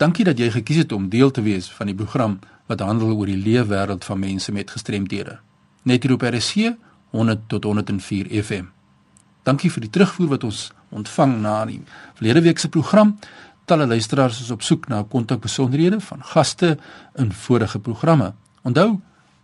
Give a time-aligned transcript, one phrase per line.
[0.00, 2.38] Dankie dat jy gekies het om deel te wees van die program
[2.72, 5.38] wat handel oor die leefwêreld van mense met gestremdhede.
[5.84, 6.72] Net hier op RC
[7.12, 8.64] 100 tot 104 FM.
[9.44, 11.82] Dankie vir die terugvoer wat ons ontvang na die
[12.14, 13.18] verlede week se program.
[13.68, 16.78] Talle luisteraars is op soek na kontakbesonderhede van gaste
[17.20, 18.32] in vorige programme.
[18.62, 19.00] Onthou,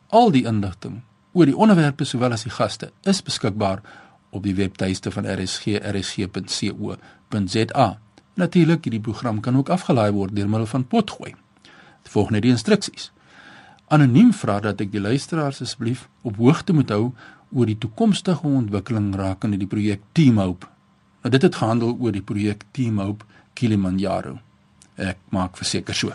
[0.09, 1.02] al die inligting
[1.36, 3.84] oor die onderwerpe sowel as die gaste is beskikbaar
[4.32, 7.88] op die webtuiste van RSG rsg.co.za.
[8.37, 11.30] Natuurlik, hierdie program kan ook afgelaai word deur middel van Potgooi.
[12.05, 13.10] Die volgende die instruksies.
[13.88, 17.15] Anoniem vra dat ek die luisteraars asseblief op hoogte moet hou
[17.55, 20.69] oor die toekomstige ontwikkeling rakende die projek Team Hope.
[21.23, 23.24] Nou dit het gehandel oor die projek Team Hope
[23.57, 24.37] Kilimanjaro.
[25.01, 26.12] Ek maak verseker so.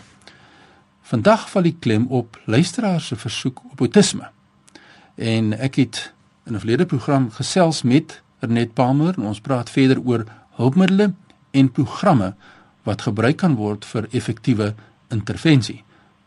[1.02, 4.30] Vandag val die klem op luisteraars se versoek op autisme.
[5.18, 6.12] En ek het
[6.46, 11.18] in 'n verlede program gesels met Ernet Palmer en ons praat verder oor hulpmiddels
[11.52, 12.34] en programme
[12.82, 14.72] wat gebruik kan word vir effektiewe
[15.12, 15.82] intervensie.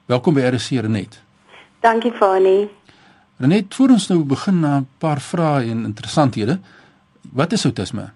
[0.05, 1.19] Welkom by RC Ernet.
[1.81, 2.69] Dankie Fani.
[3.41, 6.59] Ernet, voor ons nou begin na 'n paar vrae en interessanthede.
[7.33, 8.11] Wat is autisme?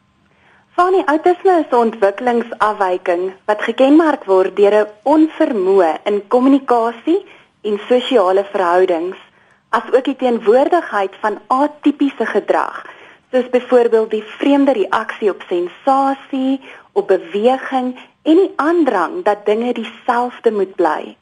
[0.75, 7.25] Fani, autisme is 'n ontwikkelingsafwyking wat gekenmerk word deur 'n onvermoë in kommunikasie
[7.61, 9.17] en sosiale verhoudings
[9.69, 12.85] asook die teenwoordigheid van atipiese gedrag
[13.31, 16.61] soos byvoorbeeld die vreemde reaksie op sensasie,
[16.91, 21.17] op beweging en die aandrang dat dinge dieselfde moet bly.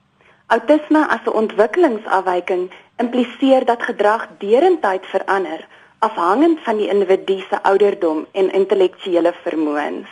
[0.47, 5.67] Autisme as 'n ontwikkelingsafwyking impliseer dat gedrag derentyd verander
[5.99, 10.07] afhangend van die individu se ouderdom en intellektuele vermoëns.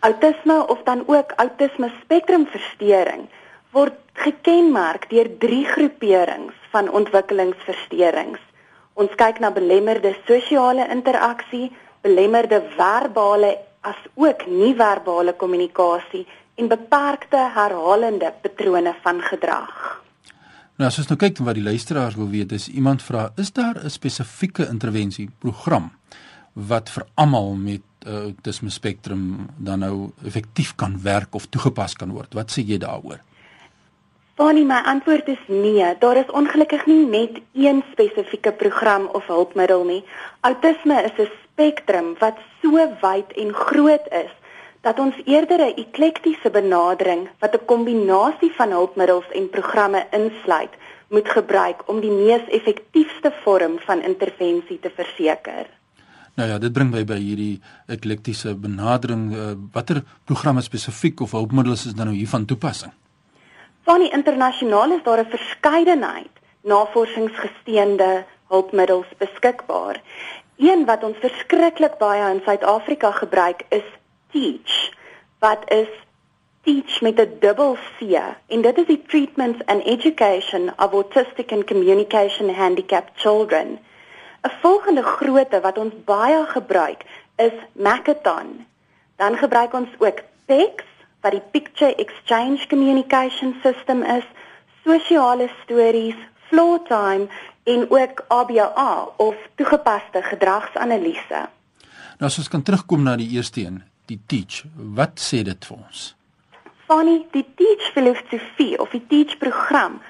[0.00, 3.28] Autisme of dan ook autisme spektrumversteuring
[3.70, 8.40] word gekenmerk deur drie groeperings van ontwikkelingsversteurings.
[8.94, 11.70] Ons kyk na belemmerde sosiale interaksie,
[12.02, 20.00] belemmerde verbale as ook nie-verbale kommunikasie en beperkte herhalende patrone van gedrag.
[20.80, 23.76] Nou as ons nou kyk wat die luisteraars wil weet, is iemand vra, is daar
[23.84, 25.92] 'n spesifieke intervensie program
[26.52, 32.10] wat vir almal met uh, autisme spektrum dan nou effektief kan werk of toegepas kan
[32.10, 32.34] word?
[32.34, 33.20] Wat sê jy daaroor?
[34.40, 35.84] Bonnie, my antwoord is nee.
[35.98, 40.04] Daar is ongelukkig nie net een spesifieke program of hulpmiddel nie.
[40.40, 41.28] Autisme is 'n
[41.60, 44.32] spektrum wat so wyd en groot is
[44.80, 50.72] dat ons eerder 'n eklektiese benadering wat 'n kombinasie van hulpmiddels en programme insluit,
[51.08, 55.66] moet gebruik om die mees effektiewe vorm van intervensie te verseker.
[56.34, 59.32] Nou ja, dit bring my by hierdie eklektiese benadering.
[59.32, 62.92] Uh, watter programme spesifiek of hulpmiddels is dan nou hiervan toepassing?
[63.82, 66.32] Van die internasionaal is daar 'n verskeidenheid
[66.62, 70.00] navorsingsgesteunde hulpmiddels beskikbaar.
[70.60, 73.86] Een wat ons verskriklik baie in Suid-Afrika gebruik is
[74.30, 74.92] Teach.
[75.38, 75.88] Wat is
[76.62, 78.00] Teach met 'n dubbel C
[78.46, 83.78] en dit is die Treatment and Education of Autistic and Communication Handicapped Children.
[84.42, 87.02] 'n Volgende grootte wat ons baie gebruik
[87.36, 88.66] is Makaton.
[89.16, 90.84] Dan gebruik ons ook PECS
[91.20, 94.24] wat die Picture Exchange Communication System is,
[94.84, 96.16] sosiale stories,
[96.50, 97.28] flow time
[97.64, 101.46] en ook ABA of toegepaste gedragsanalise.
[102.18, 105.76] Nou as ons kan terugkom na die eerste een, die teach, wat sê dit vir
[105.78, 106.10] ons?
[106.90, 110.00] Funny, die teach filosofie of die teach program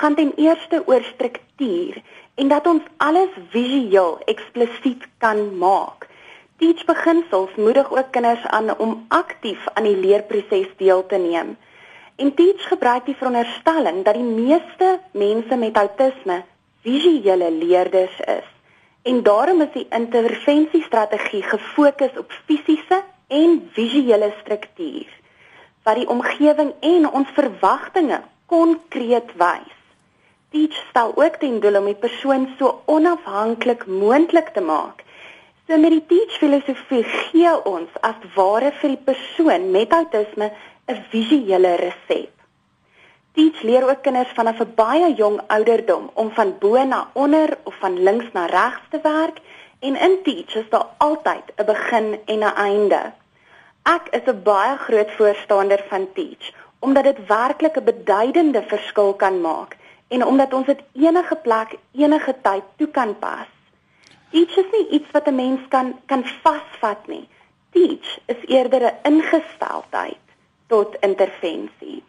[0.00, 2.00] gaan ten eerste oor struktuur
[2.40, 6.08] en dat ons alles visueel eksplisiet kan maak.
[6.60, 11.56] Teach beginsels moedig ook kinders aan om aktief aan die leerproses deel te neem.
[12.20, 16.42] En Teach gebruik die veronderstelling dat die meeste mense met outisme
[16.84, 18.48] visuele leerders is.
[19.08, 25.18] En daarom is die intervensiestrategie gefokus op fisiese en visuele struktuur
[25.88, 28.18] wat die omgewing en ons verwagtinge
[28.52, 29.76] konkreet wys.
[30.52, 35.00] Teach stel ook ten doel om die persoon so onafhanklik moontlik te maak
[35.70, 40.48] So met die teach filosofie gee ons as ware vir die persoon met outisme
[40.90, 42.32] 'n visuele resep.
[43.34, 47.74] Teach leer ook kinders vanaf 'n baie jong ouderdom om van bo na onder of
[47.82, 49.38] van links na regs te werk
[49.78, 53.02] en in teach is daar altyd 'n begin en 'n einde.
[53.82, 56.46] Ek is 'n baie groot voorstander van teach
[56.78, 59.76] omdat dit werklik 'n beduidende verskil kan maak
[60.08, 63.50] en omdat ons dit enige plek, enige tyd toe kan pas.
[64.30, 67.28] Teach is nie iets wat 'n mens kan kan vasvat nie.
[67.70, 70.29] Teach is eerder 'n ingesteldheid
[70.70, 72.00] tot intervensie.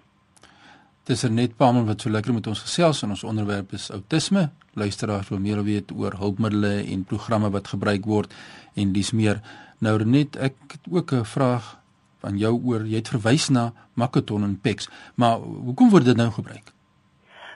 [1.10, 4.52] Dis er net Pamel wat so lekker met ons gesels en ons onderwerp is outisme.
[4.78, 8.34] Luisteraars wil meer weet oor hulpmiddels en programme wat gebruik word
[8.78, 9.42] en dis meer.
[9.82, 11.78] Nou net ek het ook 'n vraag
[12.22, 16.30] van jou oor jy het verwys na Makaton en PEX, maar hoekom word dit nou
[16.32, 16.72] gebruik?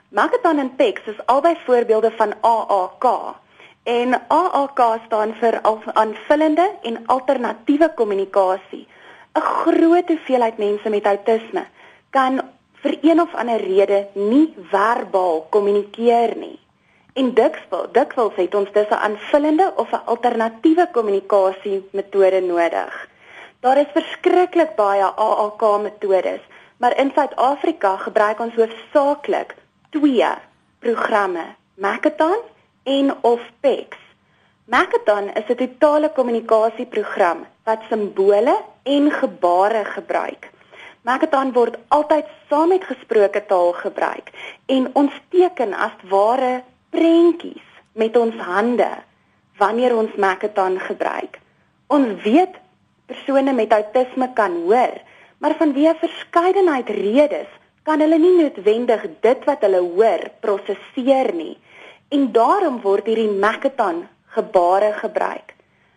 [0.08, 3.06] Makaton en PEX is albei voorbeelde van AAK.
[3.82, 5.62] En AAK staan vir
[5.92, 8.86] aanvullende en alternatiewe kommunikasie.
[9.36, 11.66] 'n Groot hoeveelheid mense met outisme
[12.10, 12.40] kan
[12.82, 16.58] vir een of ander rede nie verbaal kommunikeer nie.
[17.20, 23.08] En dikwels, dikwels het ons dus 'n aanvullende of 'n alternatiewe kommunikasie metode nodig.
[23.60, 26.40] Daar is verskriklik baie AAK metodes,
[26.76, 29.54] maar in Suid-Afrika gebruik ons hoofsaaklik
[29.90, 30.32] twee
[30.78, 31.44] programme,
[31.74, 32.40] Makaton
[32.82, 33.96] en of PEX.
[34.64, 40.50] Makaton is 'n totale kommunikasieprogram wat simbole en gebare gebruik.
[41.06, 44.30] Makaton word altyd saam met gesproke taal gebruik
[44.70, 46.62] en ons teken as ware
[46.94, 47.66] prentjies
[47.98, 48.90] met ons hande
[49.58, 51.40] wanneer ons Makaton gebruik.
[51.86, 52.54] Ons weet
[53.06, 54.94] persone met outisme kan hoor,
[55.38, 57.50] maar vanweë verskeidenheid redes
[57.86, 61.54] kan hulle nie noodwendig dit wat hulle hoor prosesseer nie.
[62.14, 64.04] En daarom word hierdie Makaton
[64.38, 65.55] gebare gebruik.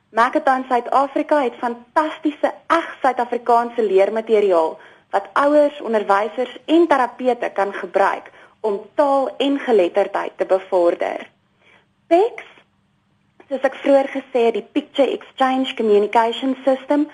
[0.09, 4.71] Makaton Suid-Afrika het fantastiese eg Suid-Afrikaanse leermateriaal
[5.13, 8.31] wat ouers, onderwysers en terapeute kan gebruik
[8.65, 11.29] om taal en geletterdheid te bevorder.
[12.09, 12.41] PEX,
[13.49, 17.05] soos ek vroeër gesê het, die Picture Exchange Communication System,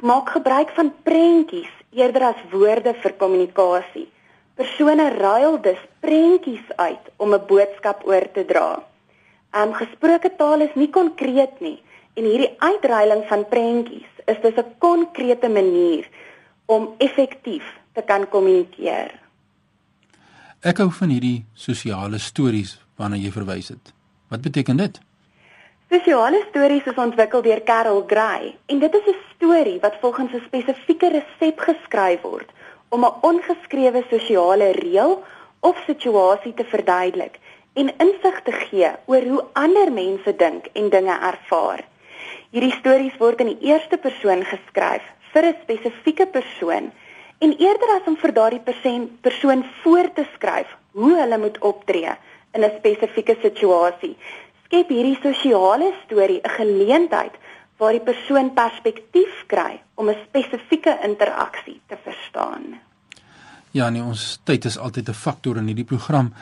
[0.00, 4.06] maak gebruik van prentjies eerder as woorde vir kommunikasie.
[4.54, 8.78] Persone ruil dus prentjies uit om 'n boodskap oor te dra.
[9.50, 11.82] Um gesproke taal is nie konkreet nie
[12.14, 16.08] en hierdie uitruiling van prentjies is dus 'n konkrete manier
[16.66, 19.20] om effektief te kan kommunikeer.
[20.60, 23.92] Ek hou van hierdie sosiale stories waarna jy verwys het.
[24.28, 25.00] Wat beteken dit?
[25.90, 30.42] Sosiale stories is ontwikkel deur Carol Gray en dit is 'n storie wat volgens 'n
[30.46, 32.50] spesifieke resep geskryf word
[32.88, 35.22] om 'n ongeskrewe sosiale reël
[35.60, 37.38] of situasie te verduidelik
[37.72, 41.84] en insig te gee oor hoe ander mense dink en dinge ervaar.
[42.54, 45.02] Hierdie stories word in die eerste persoon geskryf
[45.32, 46.92] vir 'n spesifieke persoon
[47.42, 48.62] en eerder as om vir daardie
[49.26, 52.12] persoon voor te skryf hoe hulle moet optree
[52.54, 54.14] in 'n spesifieke situasie,
[54.66, 57.34] skep hierdie sosiale storie 'n geleentheid
[57.78, 62.78] waar die persoon perspektief kry om 'n spesifieke interaksie te verstaan.
[63.72, 66.32] Ja, nee, ons tyd is altyd 'n faktor in hierdie program.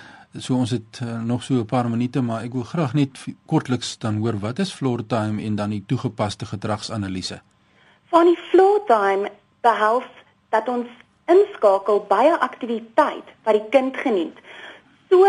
[0.40, 3.98] So ons het uh, nog so 'n paar minute, maar ek wil graag net kortliks
[3.98, 7.40] dan hoor wat is floor time en dan die toegepaste gedragsanalise.
[8.08, 9.30] Van die flow time
[9.60, 10.08] behels
[10.48, 10.88] dat ons
[11.26, 14.36] inskakel by 'n aktiwiteit wat die kind geniet.
[15.10, 15.26] So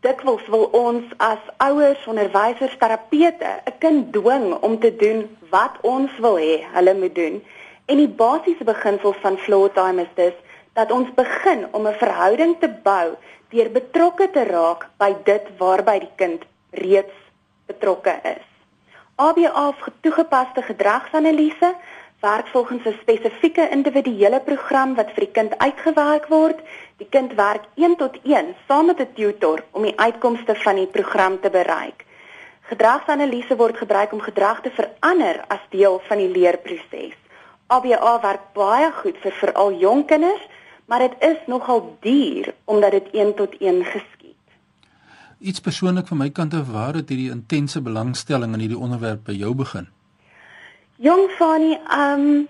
[0.00, 6.10] dikwels wil ons as ouers, onderwysers, terapeute 'n kind dwing om te doen wat ons
[6.18, 7.42] wil hê hulle moet doen.
[7.84, 10.34] En die basiese beginsel van flow time is dus
[10.72, 13.16] dat ons begin om 'n verhouding te bou
[13.48, 17.16] deur betrokke te raak by dit waarby die kind reeds
[17.66, 18.46] betrokke is.
[19.16, 21.74] ABA of toegepaste gedragsanalise
[22.20, 26.58] werk volgens 'n spesifieke individuele program wat vir die kind uitgewerk word.
[26.96, 30.86] Die kind werk 1 tot 1 saam met 'n tutor om die uitkomste van die
[30.86, 32.04] program te bereik.
[32.60, 37.16] Gedragsanalise word gebruik om gedrag te verander as deel van die leerproses.
[37.66, 40.48] ABA werk baie goed vir veral jong kinders,
[40.84, 44.38] maar dit is nogal duur omdat dit 1 tot 1 geskied.
[45.38, 49.32] Iets persoonlik van my kant af waar het hierdie intense belangstelling in hierdie onderwerp by
[49.32, 49.88] jou begin?
[51.02, 52.48] Jong Fani, um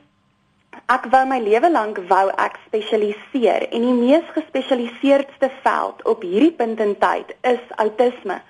[0.93, 6.53] ek wou my lewe lank wou ek spesialiseer en die mees gespesialiseerdste veld op hierdie
[6.59, 8.41] punt in tyd is outisme.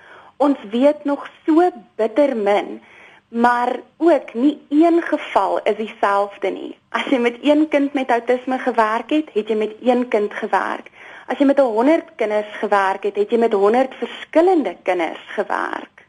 [0.43, 2.81] Ons weet nog so bitter min,
[3.33, 6.77] maar ook nie een geval is dieselfde nie.
[6.89, 10.91] As jy met een kind met outisme gewerk het, het jy met een kind gewerk.
[11.27, 16.05] As jy met 100 kinders gewerk het, het jy met 100 verskillende kinders gewerk.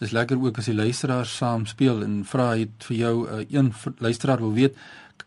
[0.00, 3.72] Dis lekker ook as die luisteraars saam speel en vra het vir jou uh, een
[3.98, 4.76] luisteraar wil weet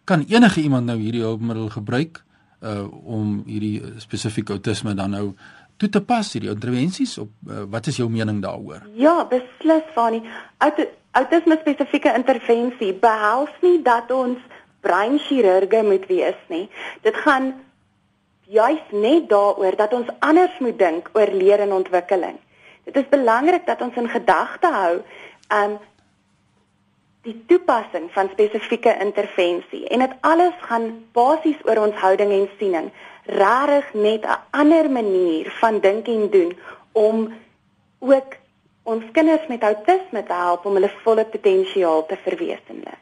[0.04, 2.24] kan enige iemand nou hierdie hulpmiddel gebruik
[2.64, 5.34] uh om hierdie spesifieke autisme dan nou
[5.78, 8.86] toe te pas hierdie intervensies op uh, wat is jou mening daaroor?
[8.96, 10.22] Ja, beslis Fani.
[11.14, 14.40] Aut autisme spesifieke intervensie behels nie dat ons
[14.82, 16.64] breinchirurge moet wees nie.
[17.06, 17.52] Dit gaan
[18.50, 22.40] juis net daaroor dat ons anders moet dink oor leer en ontwikkeling.
[22.90, 24.96] Dit is belangrik dat ons in gedagte hou
[25.54, 25.78] um
[27.24, 32.90] die toepassing van spesifieke intervensie en dit alles gaan basies oor ons houding en siening,
[33.30, 36.58] regtig net 'n ander manier van dink en doen
[36.92, 37.34] om
[38.00, 38.42] ook
[38.84, 43.00] ons kinders met outisme te help om hulle volle potensiaal te verwesenlik.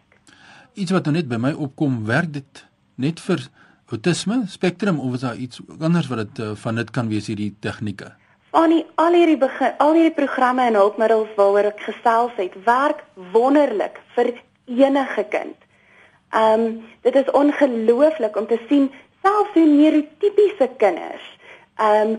[0.74, 3.42] iets wat nou net by my opkom, werk dit net vir
[3.92, 7.52] autisme spektrum of is daar iets anders wat dit uh, van dit kan wees hierdie
[7.60, 8.14] tegnieke?
[8.52, 14.00] Annie, al hierdie begin, al hierdie programme en hulpmiddels waaroor ek gesels het, werk wonderlik
[14.16, 14.34] vir
[14.66, 15.58] enige kind.
[16.32, 18.92] Ehm um, dit is ongelooflik om te sien
[19.24, 21.28] selfs hoe neurotipiese kinders
[21.76, 22.18] ehm um,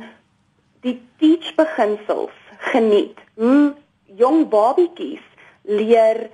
[0.82, 3.18] die teach beginsels geniet.
[3.34, 5.24] Hoe jong babietjies
[5.62, 6.28] leer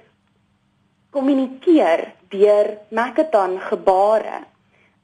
[1.11, 4.45] kommunikeer deur Makaton gebare.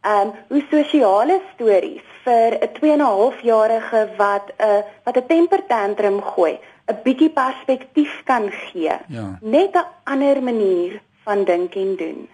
[0.05, 4.83] Ehm um, hoe sosiale stories vir 'n 2 en 'n half jarige wat 'n uh,
[5.05, 8.97] wat 'n temper tantrum gooi, 'n bietjie perspektief kan gee.
[9.09, 9.39] Ja.
[9.41, 12.29] Net 'n ander manier van dink en doen.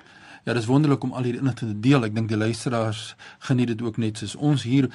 [0.45, 2.05] Ja, dis wonderlik om al hierdie inligting te deel.
[2.09, 4.89] Ek dink die luisteraars geniet dit ook net soos ons hier.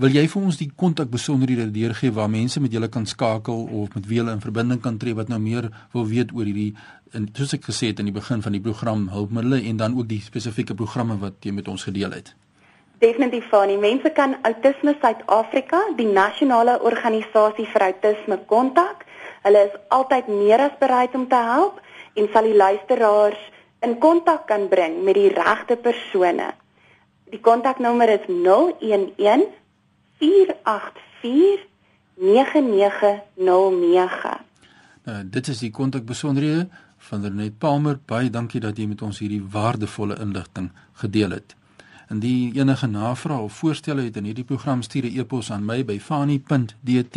[0.00, 3.94] Wil jy vir ons die kontak besonderhede deurgee waar mense met julle kan skakel of
[3.94, 6.74] met wie hulle in verbinding kan tree wat nou meer wil weet oor hierdie
[7.14, 10.08] en soos ek gesê het aan die begin van die program hulpmiddels en dan ook
[10.10, 12.34] die spesifieke programme wat jy met ons gedeel het.
[13.00, 19.06] Definitief van die mense kan Autisme Suid-Afrika, die nasionale organisasie vir autisme kontak.
[19.46, 21.80] Hulle is altyd meer as bereid om te help
[22.20, 23.40] en sal die luisteraars
[23.80, 26.54] in kontak kan bring met die regte persone.
[27.30, 29.46] Die kontaknommer is 011
[30.18, 31.68] 484
[32.20, 34.38] 9909.
[35.04, 36.68] Nou, dit is die kontakbesonderhede
[36.98, 37.98] van Renet Palmer.
[38.04, 40.70] Baie dankie dat jy met ons hierdie waardevolle inligting
[41.00, 41.54] gedeel het.
[42.10, 45.98] Indien enige navrae of voorstelle het in hierdie program stuur 'n e-pos aan my by
[45.98, 47.16] fani.dt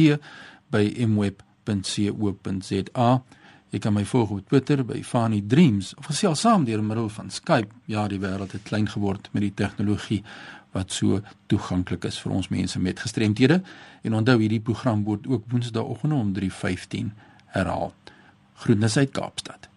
[0.70, 3.22] by mweb.co.za.
[3.74, 7.32] Jy kan my volg op Twitter by Fani Dreams of gesels saam deur middel van
[7.34, 7.74] Skype.
[7.90, 10.20] Ja, die wêreld het klein geword met die tegnologie
[10.78, 13.64] wat so toeganklik is vir ons mense met gestremthede.
[14.06, 17.14] En onthou hierdie program word ook Woensdaagoggend om 3:15
[17.58, 17.94] herhaal.
[18.62, 19.73] Groetnisse uit Kaapstad.